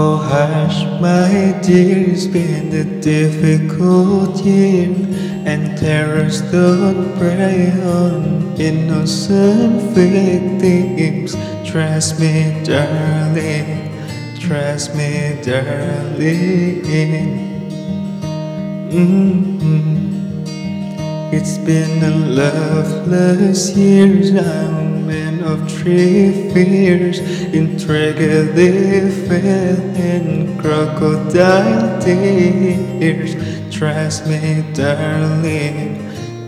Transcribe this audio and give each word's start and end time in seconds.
Oh 0.00 0.16
hush, 0.16 0.84
my 1.00 1.58
dear, 1.60 2.10
it's 2.10 2.26
been 2.26 2.72
a 2.72 2.84
difficult 3.00 4.36
year, 4.44 4.94
and 5.44 5.76
terrors 5.76 6.40
don't 6.52 7.18
prey 7.18 7.72
on 7.82 8.54
innocent 8.60 9.82
victims. 9.96 11.34
Trust 11.68 12.20
me, 12.20 12.62
darling, 12.62 13.90
trust 14.38 14.94
me, 14.94 15.36
darling. 15.42 16.84
Mm-hmm. 18.94 19.96
It's 21.34 21.58
been 21.58 22.04
a 22.04 22.10
loveless 22.38 23.76
year. 23.76 24.38
I'm 24.38 24.97
of 25.48 25.70
three 25.70 26.52
fears, 26.52 27.20
integrity, 27.54 29.10
faith, 29.26 29.80
and 29.96 30.60
crocodile 30.60 32.00
tears. 32.00 33.34
Trust 33.74 34.26
me, 34.26 34.64
darling. 34.74 35.96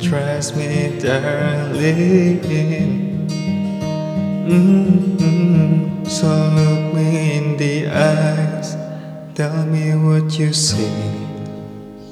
Trust 0.01 0.57
me, 0.57 0.99
darling. 0.99 2.41
Mm-hmm. 4.51 6.05
So 6.05 6.27
look 6.27 6.95
me 6.95 7.37
in 7.39 7.57
the 7.57 7.87
eyes. 7.89 8.77
Tell 9.35 9.65
me 9.67 9.95
what 9.95 10.39
you 10.39 10.53
see. 10.53 10.91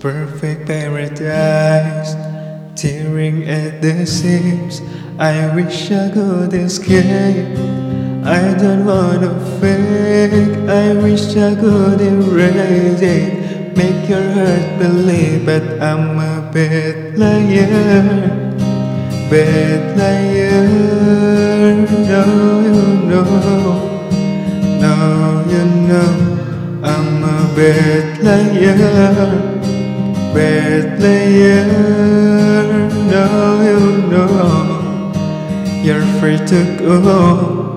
Perfect 0.00 0.66
paradise, 0.66 2.14
tearing 2.78 3.42
at 3.48 3.82
the 3.82 4.06
seams. 4.06 4.80
I 5.19 5.52
wish 5.52 5.91
I 5.91 6.10
could 6.10 6.55
escape. 6.55 7.59
I 8.22 8.55
don't 8.55 8.86
wanna 8.86 9.34
fake. 9.58 10.55
I 10.69 10.94
wish 10.94 11.36
I 11.36 11.56
could 11.56 12.00
erase 12.00 13.02
it. 13.02 13.77
Make 13.77 14.08
your 14.08 14.22
heart 14.30 14.78
believe, 14.78 15.44
but 15.44 15.83
I'm 15.83 16.20
a 16.20 16.50
bad 16.55 17.19
liar. 17.19 17.67
Bad 19.28 19.98
liar. 19.98 20.62
No, 22.12 22.24
you 22.67 22.78
know. 23.11 23.27
No, 24.84 24.95
you 25.52 25.64
know. 25.89 26.14
I'm 26.84 27.24
a 27.24 27.39
bad 27.56 28.22
liar. 28.22 29.48
Bad 30.33 30.98
player, 31.00 32.27
no, 33.11 33.62
you 33.62 33.81
know. 34.09 34.78
You're 35.83 36.06
free 36.20 36.37
to 36.37 36.77
go. 36.78 37.69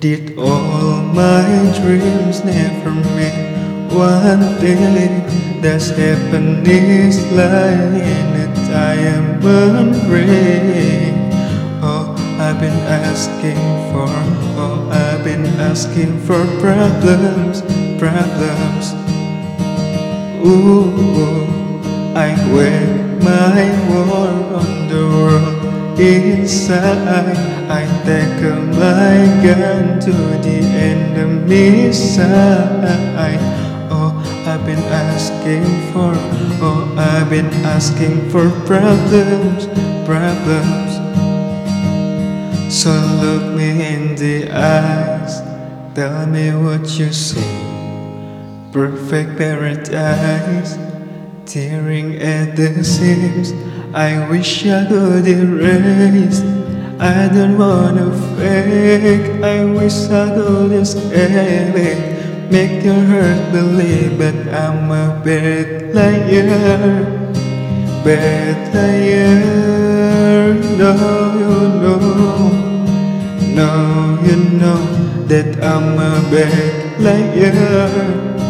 Did 0.00 0.38
all 0.38 1.00
my 1.16 1.42
dreams 1.80 2.44
never 2.44 2.90
mean 2.90 3.88
one 3.88 4.44
thing 4.60 5.24
That's 5.62 5.88
happiness 5.88 7.16
lying 7.32 7.94
in 7.94 8.28
a 8.44 8.48
diamond 8.68 9.96
ring. 10.10 11.32
Oh, 11.82 12.14
I've 12.38 12.60
been 12.60 12.80
asking 12.86 13.56
for 13.90 14.08
Oh, 14.58 14.88
I've 14.92 15.24
been 15.24 15.46
asking 15.60 16.20
for 16.20 16.44
problems, 16.60 17.62
problems. 17.98 18.92
Ooh, 20.44 21.46
I 22.14 22.28
wage 22.54 22.95
my 23.26 23.66
war 23.90 24.30
on 24.62 24.72
the 24.86 25.02
world 25.18 25.98
inside. 25.98 27.34
I 27.66 27.82
take 28.06 28.42
my 28.78 29.18
gun 29.42 29.98
to 30.06 30.14
the 30.46 30.58
enemy 30.92 31.92
side. 31.92 33.42
Oh, 33.90 34.14
I've 34.46 34.64
been 34.64 34.84
asking 35.08 35.66
for, 35.92 36.12
oh, 36.62 36.94
I've 36.96 37.28
been 37.28 37.50
asking 37.74 38.30
for 38.30 38.46
problems, 38.70 39.66
problems. 40.06 40.92
So 42.72 42.92
look 43.22 43.44
me 43.58 43.70
in 43.94 44.14
the 44.14 44.50
eyes, 44.52 45.42
tell 45.94 46.26
me 46.26 46.50
what 46.50 46.86
you 46.98 47.12
see. 47.12 47.50
Perfect 48.72 49.38
paradise, 49.38 50.76
tearing 51.46 52.16
at 52.16 52.56
the 52.56 52.82
seams. 52.82 53.54
I 53.94 54.28
wish 54.28 54.66
I 54.66 54.84
could 54.86 55.26
erase. 55.26 56.40
I 56.98 57.28
don't 57.28 57.56
wanna 57.56 58.10
fake. 58.36 59.42
I 59.42 59.64
wish 59.64 60.10
I 60.10 60.34
could 60.34 60.72
escape 60.72 61.76
it. 61.76 62.50
Make 62.50 62.84
your 62.84 63.00
heart 63.12 63.52
believe, 63.52 64.18
but 64.18 64.34
I'm 64.52 64.90
a 64.90 65.22
bad 65.24 65.94
liar. 65.94 66.50
Bad 68.04 68.74
liar. 68.74 70.54
No, 70.76 70.92
you 71.42 71.54
know. 71.82 72.66
No, 73.54 74.18
you 74.26 74.36
know 74.58 74.82
that 75.30 75.62
I'm 75.62 75.94
a 75.94 76.12
bad 76.30 77.00
liar. 77.00 78.45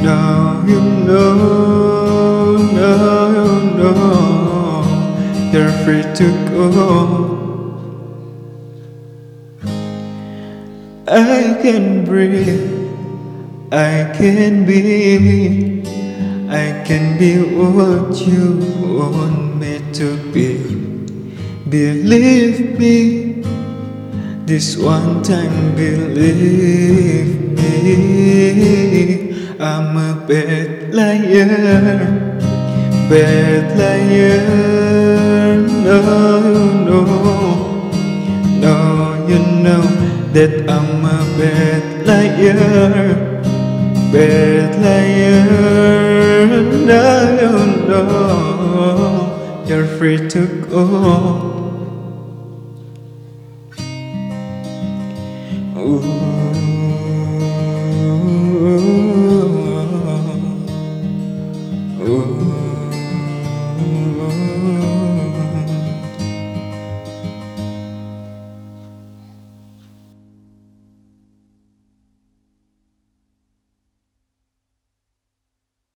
No, 0.00 0.62
you 0.66 0.80
know, 0.80 2.56
no, 2.72 2.92
you 3.34 3.48
know, 3.76 5.50
you're 5.52 5.72
free 5.84 6.02
to 6.14 6.28
go. 6.50 6.64
I 11.08 11.58
can 11.62 12.04
breathe, 12.04 12.78
I 13.72 14.12
can 14.16 14.64
be, 14.64 15.82
I 16.48 16.84
can 16.86 17.18
be 17.18 17.38
what 17.56 18.20
you 18.24 18.60
want 18.98 19.56
me 19.56 19.80
to 19.94 20.16
be. 20.32 20.58
Believe 21.68 22.78
me, 22.78 23.42
this 24.46 24.76
one 24.76 25.22
time 25.22 25.74
believe 25.74 27.52
me. 27.58 29.27
I'm 29.60 29.96
a 29.96 30.14
bad 30.14 30.94
liar, 30.94 31.48
bad 33.10 33.76
liar. 33.76 35.66
No, 35.82 35.98
no, 36.86 37.02
no, 38.60 39.26
you 39.26 39.38
know 39.60 39.82
that 40.32 40.70
I'm 40.70 41.04
a 41.04 41.18
bad 41.36 42.06
liar, 42.06 42.54
bad 44.12 44.78
liar. 44.80 45.42
No, 46.86 47.66
no, 47.88 48.02
you're 49.66 49.86
free 49.98 50.28
to 50.28 50.46
go. 50.70 50.84
Ooh. 55.76 56.57
dor. 62.08 62.67